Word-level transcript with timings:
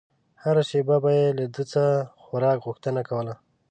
هره 0.43 0.63
شېبه 0.69 0.97
به 1.03 1.11
يې 1.17 1.27
له 1.37 1.45
ده 1.53 1.63
د 1.65 1.67
څه 1.71 1.83
خوراک 2.23 2.57
غوښتنه 2.67 3.01
کوله. 3.09 3.33